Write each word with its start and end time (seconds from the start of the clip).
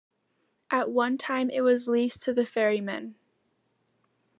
At 0.71 0.89
one 0.89 1.15
time 1.15 1.51
it 1.51 1.61
was 1.61 1.87
leased 1.87 2.23
to 2.23 2.33
the 2.33 2.43
ferrymen. 2.47 3.13